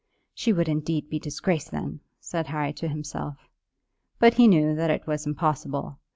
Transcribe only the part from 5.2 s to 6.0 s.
impossible.